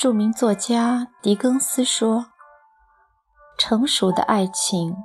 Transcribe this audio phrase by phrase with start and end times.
[0.00, 2.28] 著名作家狄更斯说
[3.60, 4.96] ：“成熟的爱情，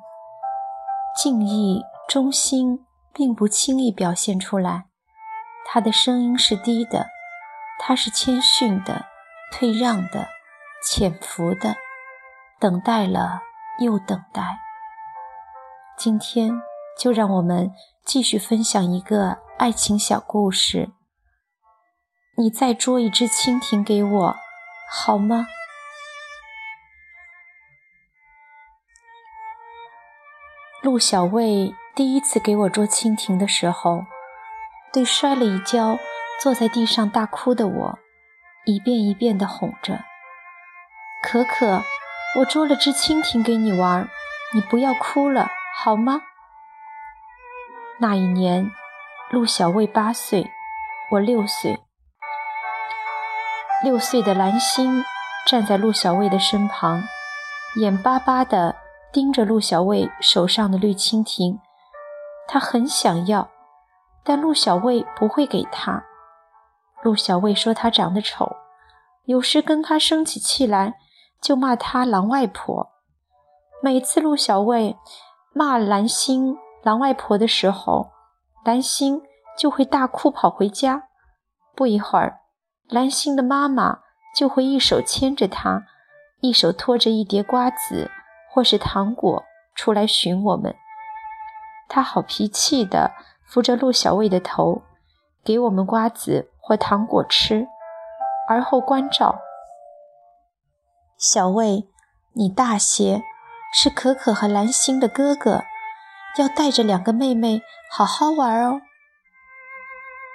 [1.22, 4.86] 敬意、忠心，并不轻易表现出来。
[5.66, 7.08] 他的声音是低的，
[7.78, 9.06] 他是谦逊的、
[9.52, 10.30] 退让的、
[10.82, 11.76] 潜伏的，
[12.58, 13.42] 等待了
[13.80, 14.60] 又等待。”
[16.00, 16.62] 今天，
[16.98, 17.70] 就让我们
[18.06, 20.94] 继续分享一个爱情小故事。
[22.38, 24.45] 你再捉一只蜻蜓给我。
[24.90, 25.48] 好吗？
[30.82, 34.06] 陆小薇第一次给我捉蜻蜓的时候，
[34.94, 35.98] 对摔了一跤
[36.42, 38.00] 坐在地上大哭的我，
[38.66, 40.06] 一遍一遍地哄着
[41.24, 41.82] ：“可可，
[42.40, 44.08] 我捉了只蜻蜓给你玩，
[44.54, 46.22] 你不要哭了，好吗？”
[47.98, 48.70] 那一年，
[49.32, 50.52] 陆小薇八岁，
[51.12, 51.80] 我六岁。
[53.84, 55.04] 六岁的兰心
[55.46, 57.04] 站在陆小卫的身旁，
[57.76, 58.74] 眼巴巴地
[59.12, 61.60] 盯着陆小卫手上的绿蜻蜓。
[62.48, 63.50] 她很想要，
[64.24, 66.04] 但陆小卫不会给她。
[67.04, 68.56] 陆小卫说他长得丑，
[69.26, 70.96] 有时跟他生起气来
[71.42, 72.92] 就骂他“狼外婆”。
[73.84, 74.98] 每次陆小卫
[75.54, 78.10] 骂兰心“狼外婆”的时候，
[78.64, 79.22] 兰心
[79.56, 81.10] 就会大哭跑回家。
[81.76, 82.40] 不一会儿。
[82.88, 84.00] 兰心的妈妈
[84.36, 85.86] 就会一手牵着她，
[86.40, 88.12] 一手托着一碟瓜子
[88.52, 90.76] 或是糖果出来寻我们。
[91.90, 93.12] 她好脾气的
[93.44, 94.84] 扶着陆小卫的头，
[95.44, 97.68] 给我们瓜子或糖果吃，
[98.48, 99.40] 而后关照
[101.18, 101.88] ：“小卫，
[102.34, 103.24] 你大些，
[103.74, 105.64] 是可可和兰心的哥哥，
[106.38, 108.82] 要带着两个妹妹好好玩哦。”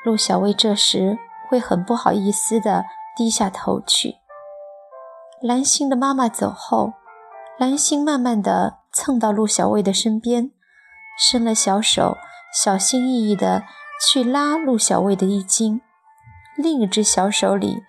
[0.04, 1.18] 陆小薇这时。
[1.50, 2.84] 会很不好意思地
[3.16, 4.18] 低下头去。
[5.42, 6.92] 蓝星的妈妈走后，
[7.58, 10.52] 蓝星慢慢地蹭到陆小薇的身边，
[11.18, 12.16] 伸了小手，
[12.54, 13.64] 小心翼翼地
[14.06, 15.80] 去拉陆小薇的衣襟，
[16.56, 17.82] 另一只小手里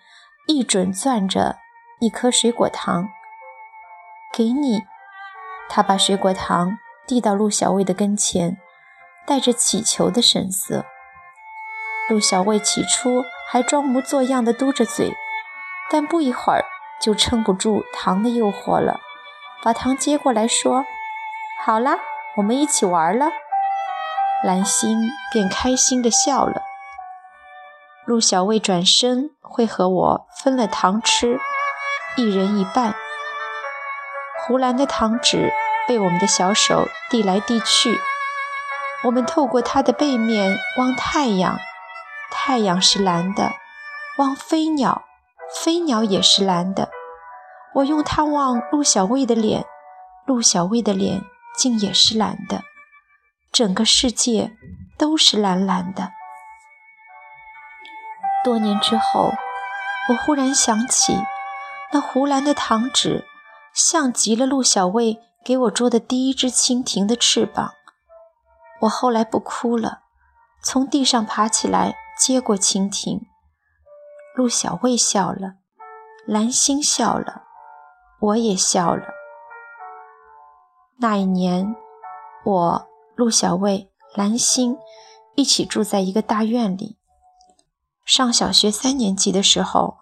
[0.48, 1.58] 一准攥着
[2.00, 3.08] 一颗水果糖。
[4.34, 4.82] 给你，
[5.70, 8.58] 他把水果糖递到陆小薇的跟前，
[9.28, 10.84] 带着乞求的神色。
[12.10, 13.24] 陆小薇起初。
[13.52, 15.14] 还装模作样的嘟着嘴，
[15.90, 16.64] 但不一会儿
[17.02, 19.02] 就撑不住糖的诱惑了，
[19.62, 20.86] 把糖接过来说
[21.66, 21.98] ：“好啦，
[22.38, 23.26] 我们一起玩了。”
[24.42, 26.62] 蓝心便开心地笑了。
[28.06, 31.38] 陆小薇转身会和我分了糖吃，
[32.16, 32.96] 一人一半。
[34.40, 35.52] 湖蓝的糖纸
[35.90, 38.00] 被我们的小手递来递去，
[39.04, 41.60] 我们透过它的背面望太阳。
[42.32, 43.52] 太阳是蓝的，
[44.18, 45.04] 望飞鸟，
[45.62, 46.90] 飞鸟也是蓝的。
[47.76, 49.66] 我用它望陆小薇的脸，
[50.26, 51.22] 陆小薇的脸
[51.56, 52.64] 竟也是蓝的。
[53.52, 54.58] 整个世界
[54.98, 56.12] 都是蓝蓝的。
[58.44, 59.34] 多年之后，
[60.10, 61.16] 我忽然想起，
[61.92, 63.26] 那湖蓝的糖纸，
[63.74, 67.74] 像极了陆小薇给我捉的第一只蜻蜓的翅膀。
[68.82, 70.00] 我后来不哭了，
[70.64, 71.96] 从地上爬起来。
[72.22, 73.26] 接过蜻蜓，
[74.36, 75.56] 陆小卫笑了，
[76.28, 77.46] 蓝星笑了，
[78.20, 79.06] 我也笑了。
[81.00, 81.76] 那一年，
[82.46, 84.78] 我、陆小卫、蓝星
[85.34, 87.00] 一起住在一个大院里。
[88.06, 89.98] 上小学三年级的时候，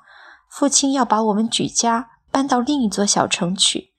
[0.49, 3.93] 父亲要把我们举家搬到另一座小城去，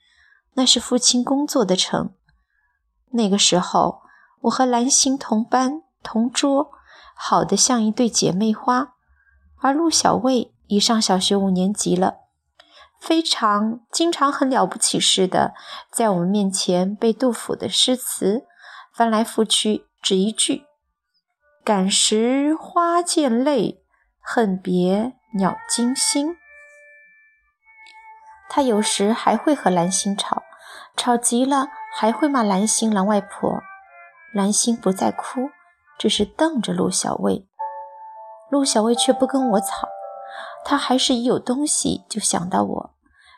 [0.52, 2.12] 那是父亲工作的城。
[3.12, 4.02] 那个时候，
[4.42, 6.72] 我和蓝星同班同桌。
[7.22, 8.94] 好的像一对姐妹花，
[9.60, 12.14] 而陆小薇已上小学五年级了，
[12.98, 15.52] 非常经常很了不起似的，
[15.92, 18.46] 在我们面前背杜甫的诗词，
[18.94, 20.64] 翻来覆去只一句
[21.62, 23.84] ：“感时花溅泪，
[24.22, 26.38] 恨别鸟惊心。”
[28.48, 30.42] 他有时还会和蓝心吵，
[30.96, 33.62] 吵急了还会骂蓝星“狼外婆”，
[34.32, 35.50] 蓝心不再哭。
[36.00, 37.46] 只是瞪着陆小薇，
[38.48, 39.86] 陆小薇却不跟我吵，
[40.64, 42.94] 她还是一有东西就想到我，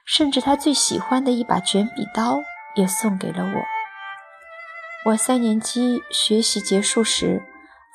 [0.06, 2.38] 甚至她最喜欢的一把卷笔刀
[2.76, 5.11] 也送给了我。
[5.11, 7.43] 我三年级学习结束时，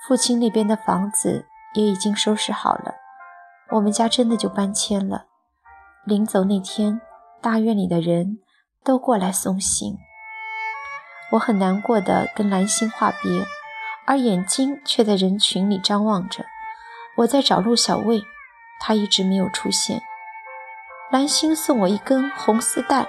[0.05, 2.93] 父亲那边的房子也已经收拾好了，
[3.71, 5.27] 我们家真的就搬迁了。
[6.03, 6.99] 临走那天，
[7.41, 8.39] 大院里的人
[8.83, 9.95] 都过来送行，
[11.31, 13.47] 我很难过的跟兰心话别。
[14.07, 16.45] 而眼睛却在人群里张望着。
[17.17, 18.23] 我在找陆小卫，
[18.79, 20.01] 他一直没有出现。
[21.11, 23.05] 蓝星送我一根红丝带，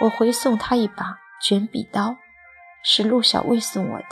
[0.00, 2.16] 我回送他一把卷笔刀，
[2.82, 4.06] 是陆小卫送我的。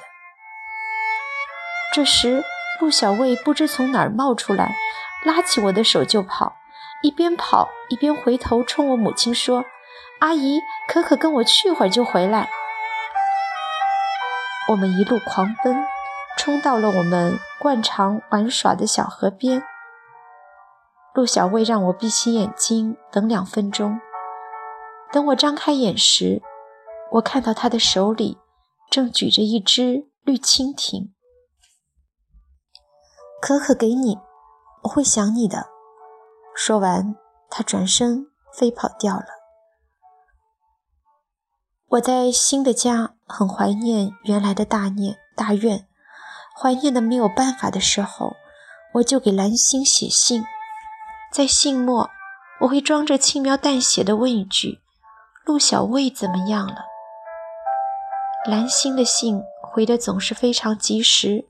[1.93, 2.43] 这时，
[2.81, 4.75] 陆小卫不知从哪儿冒出来，
[5.25, 6.57] 拉起我的手就跑，
[7.03, 9.65] 一边跑一边回头冲我母亲说
[10.21, 12.49] ：“阿姨，可可跟我去会儿就回来。”
[14.71, 15.85] 我们一路狂奔，
[16.37, 19.63] 冲到了我们惯常玩耍的小河边。
[21.15, 24.01] 陆小薇让我闭起眼睛等两分钟。
[25.13, 26.43] 等我张开眼时，
[27.13, 28.39] 我看到她的手里
[28.91, 31.15] 正举着一只绿蜻蜓。
[33.41, 34.19] 可可给你，
[34.83, 35.69] 我会想你的。
[36.57, 37.15] 说完，
[37.49, 39.27] 她转身飞跑掉了。
[41.91, 45.87] 我在新的家很怀念原来的大念大院，
[46.57, 48.37] 怀念的没有办法的时候，
[48.95, 50.45] 我就给蓝星写信，
[51.31, 52.11] 在信末
[52.61, 54.81] 我会装着轻描淡写的问一句
[55.45, 56.85] ：“陆小卫怎么样了？”
[58.47, 61.47] 蓝星的信回的总是非常及时，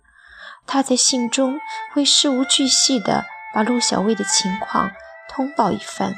[0.67, 1.59] 他在信中
[1.93, 3.25] 会事无巨细地
[3.55, 4.91] 把陆小卫的情况
[5.29, 6.15] 通报一番。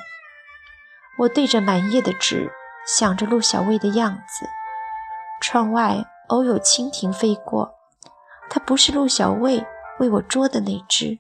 [1.21, 2.53] 我对着满页的纸。
[2.87, 4.49] 想着陆小薇的样子，
[5.41, 7.76] 窗外偶有蜻蜓飞过，
[8.49, 9.67] 它不是陆小卫
[9.99, 11.19] 为我捉的那只，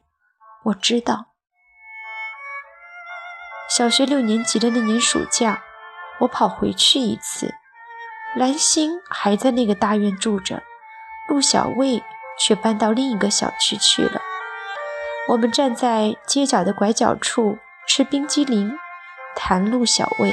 [0.65, 1.27] 我知道。
[3.69, 5.63] 小学六年级的那年暑假，
[6.21, 7.55] 我跑回去一次，
[8.37, 10.63] 蓝星还在那个大院住着，
[11.29, 12.03] 陆小卫
[12.39, 14.21] 却搬到另一个小区去了。
[15.29, 17.59] 我们站在街角的拐角处
[17.89, 18.79] 吃冰激凌，
[19.35, 20.33] 谈陆小卫。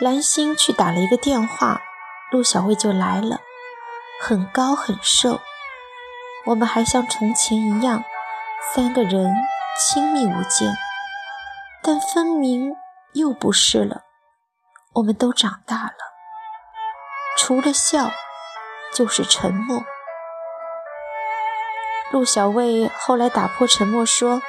[0.00, 1.82] 蓝星去打了一个电话，
[2.30, 3.40] 陆小薇就来了，
[4.26, 5.38] 很高很瘦。
[6.46, 8.02] 我们还像从前一样，
[8.74, 9.34] 三个人
[9.78, 10.74] 亲密无间，
[11.82, 12.74] 但分明
[13.12, 14.00] 又不是了。
[14.94, 15.94] 我们都长大了，
[17.36, 18.12] 除了笑，
[18.94, 19.84] 就是沉默。
[22.10, 24.40] 陆小薇后来打破沉默说：“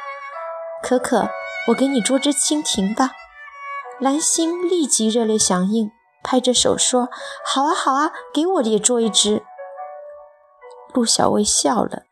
[0.82, 1.28] 可可，
[1.68, 3.12] 我给你捉只蜻蜓吧。”
[4.00, 5.92] 蓝星立即热烈响应，
[6.24, 7.10] 拍着手说
[7.44, 9.44] ：“好啊，好啊，给我也捉一只。”
[10.96, 12.04] 陆小薇笑了，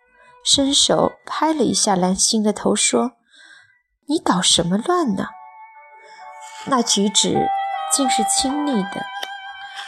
[0.43, 3.13] 伸手拍了一下蓝星的头，说
[4.09, 5.29] ：“你捣什么乱呢？”
[6.67, 7.47] 那举止
[7.93, 9.05] 竟是亲昵的，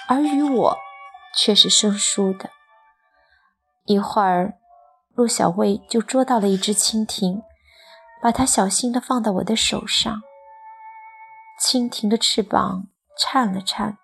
[0.08, 0.78] 而与我
[1.36, 2.52] 却是生疏的。
[3.84, 4.54] 一会儿，
[5.14, 7.44] 陆小薇就捉到了一只蜻蜓，
[8.22, 10.22] 把它小心地放到我的手上。
[11.62, 12.88] 蜻蜓的翅膀
[13.20, 13.98] 颤了颤，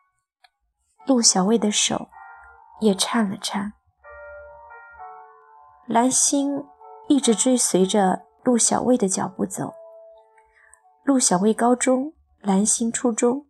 [1.06, 2.10] 陆小薇的手
[2.82, 3.72] 也颤了颤。
[5.92, 6.64] 蓝星
[7.10, 9.74] 一直追随着陆小薇的脚步走。
[11.04, 13.46] 陆小薇高中，蓝星初中。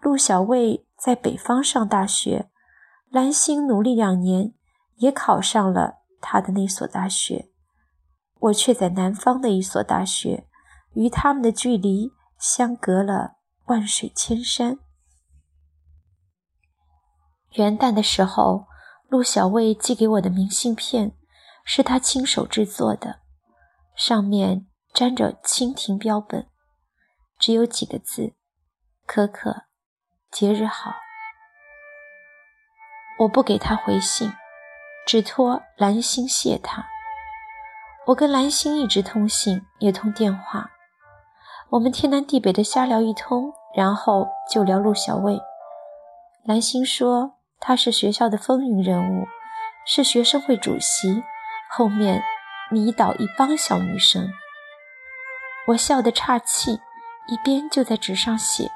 [0.00, 2.50] 陆小薇在北方上大学，
[3.08, 4.52] 蓝星努力两年，
[4.96, 7.50] 也考上了他的那所大学。
[8.40, 10.48] 我却在南方的一所大学，
[10.94, 13.36] 与他们的距离相隔了。
[13.66, 14.80] 万水千山。
[17.52, 18.66] 元旦的时候，
[19.08, 21.12] 陆小薇寄给我的明信片
[21.66, 23.20] 是他亲手制作的，
[23.96, 26.46] 上面沾着蜻蜓标本，
[27.38, 28.34] 只有几个字
[29.04, 29.64] ：“可可，
[30.30, 30.94] 节日好。”
[33.20, 34.32] 我不给他回信，
[35.06, 36.86] 只托蓝星谢他。
[38.06, 40.70] 我跟蓝星一直通信，也通电话。
[41.70, 45.40] 我们天南地北的瞎聊一通，然后就聊陆小薇。
[46.44, 49.26] 蓝星说他是学校的风云人物，
[49.84, 51.24] 是学生会主席，
[51.70, 52.22] 后面
[52.70, 54.32] 迷倒一帮小女生。
[55.68, 56.80] 我笑得岔气，
[57.26, 58.70] 一边就在纸上写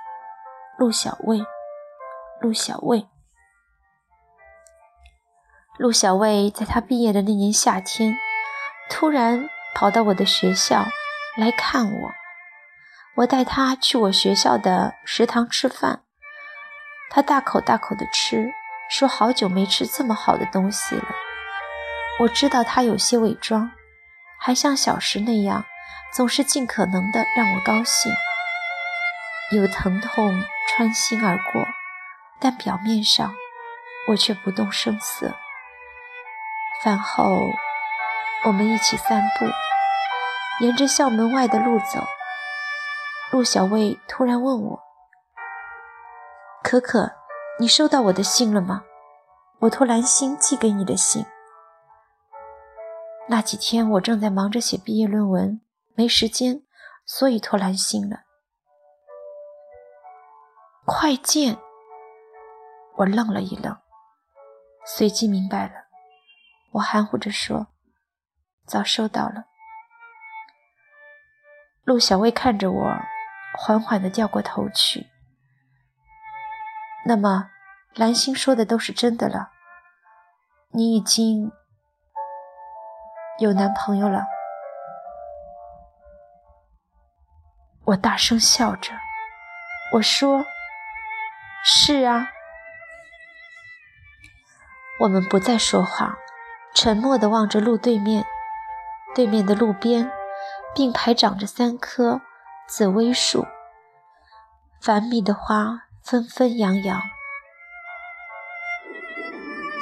[0.77, 1.41] 陆小卫，
[2.41, 3.07] 陆小卫。
[5.79, 8.17] 陆小卫在他毕业的那年夏天，
[8.91, 10.85] 突然跑到我的学校
[11.39, 12.11] 来看我。
[13.17, 16.03] 我带他去我学校的食堂吃饭，
[17.11, 18.53] 他大口大口的吃，
[18.91, 21.05] 说好久没吃这么好的东西了。
[22.21, 23.73] 我知道他有些伪装，
[24.39, 25.65] 还像小时那样，
[26.13, 28.13] 总是尽可能的让我高兴。
[29.53, 31.67] 有疼痛穿心而过，
[32.39, 33.35] 但表面上
[34.09, 35.35] 我却不动声色。
[36.85, 37.49] 饭后，
[38.45, 39.47] 我们一起散步，
[40.65, 42.07] 沿着校门外的路走。
[43.31, 44.81] 陆小薇突然问我
[46.63, 47.13] ：“可可，
[47.59, 48.83] 你收到我的信了吗？
[49.61, 51.25] 我托蓝星寄给你的信。
[53.31, 55.61] 那几天我正在忙着写毕业论文，
[55.95, 56.65] 没时间，
[57.07, 58.25] 所以托兰心了。
[60.85, 61.57] 快件。
[62.97, 63.79] 我愣了一愣，
[64.85, 65.75] 随即明白了。
[66.73, 67.69] 我含糊着说
[68.67, 69.45] ：“早收到了。”
[71.87, 72.97] 陆小薇看着我，
[73.57, 75.07] 缓缓地掉过头去。
[77.07, 77.49] 那么，
[77.95, 79.53] 兰心说的都是真的了？
[80.73, 81.53] 你已经
[83.41, 84.23] 有男朋友了？
[87.87, 88.93] 我大声笑着，
[89.95, 90.45] 我说
[91.65, 92.29] ：“是啊。”
[95.01, 96.19] 我们不再说话，
[96.75, 98.27] 沉默地望着路对面。
[99.15, 100.13] 对面的路边，
[100.75, 102.21] 并排长着三棵
[102.69, 103.47] 紫薇树，
[104.83, 107.01] 繁密的花纷纷扬扬。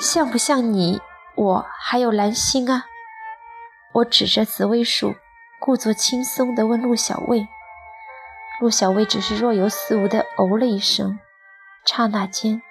[0.01, 1.03] 像不像你、
[1.35, 2.85] 我还有蓝星啊？
[3.99, 5.17] 我指着紫薇树，
[5.59, 7.49] 故作轻松地问陆小薇。
[8.61, 11.19] 陆小薇只是若有似无地哦了一声，
[11.85, 12.63] 刹那间，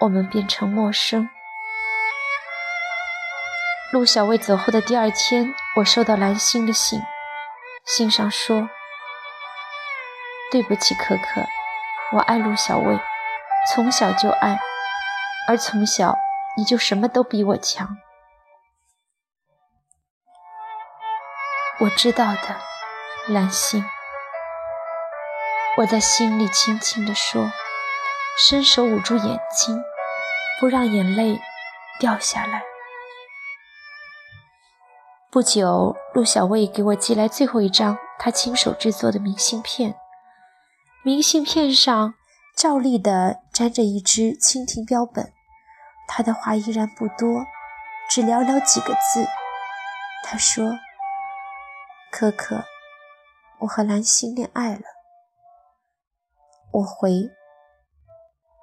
[0.00, 1.28] 我们变成陌生。
[3.92, 7.02] 陆小薇走后的第二天，我收到蓝星的信，
[7.84, 8.70] 信上说
[10.50, 11.46] ：“对不起，可可，
[12.12, 12.98] 我爱陆小薇，
[13.74, 14.58] 从小就爱，
[15.48, 16.16] 而从小
[16.56, 17.96] 你就什么都比我强。”
[21.78, 22.56] 我知道的，
[23.28, 23.84] 蓝星。
[25.76, 27.52] 我在心里轻轻地说，
[28.38, 29.82] 伸手捂住眼睛，
[30.58, 31.38] 不让眼泪
[32.00, 32.62] 掉下来。
[35.30, 39.96] 不久，陆小薇给我寄来最后一张她亲手制作的明信片。
[41.04, 42.14] 明信片上
[42.56, 45.30] 照例的粘着一只蜻蜓标本。
[46.08, 47.44] 她的话依然不多，
[48.08, 49.28] 只寥寥几个字。
[50.22, 50.78] 她说
[52.18, 52.64] ：“可可，
[53.58, 54.80] 我和兰心恋爱了。”
[56.72, 57.30] 我回：“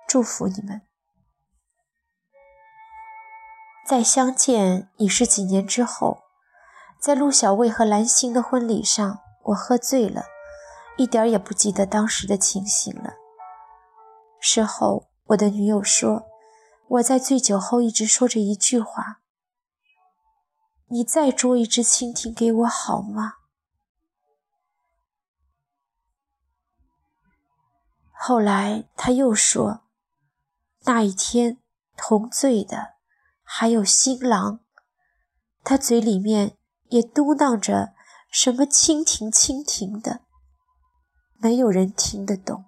[0.09, 0.81] 祝福你们。”
[3.87, 6.23] 再相见已是几年之后。
[6.99, 10.23] 在陆小薇和兰心的婚礼上，我喝醉了，
[10.97, 13.13] 一点也不记得当时的情形了。
[14.39, 16.25] 事后，我的女友说，
[16.87, 19.19] 我在醉酒后一直说着一句话
[20.87, 23.33] ：“你再捉一只蜻蜓给我好吗？”
[28.25, 29.81] 后来，他又说，
[30.85, 31.57] 那一天
[31.97, 32.93] 同醉的
[33.43, 34.61] 还有新郎，
[35.61, 36.57] 他嘴里面。
[36.89, 37.95] 也嘟囔着
[38.31, 40.21] 什么“蜻蜓，蜻蜓”的，
[41.39, 42.65] 没有人听得懂。